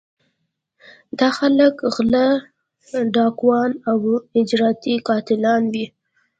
دا 1.19 1.27
خلک 1.37 1.75
غلۀ، 1.93 2.27
ډاکوان 3.15 3.71
او 3.89 3.99
اجرتي 4.39 4.93
قاتلان 5.07 5.63
وي 5.73 5.85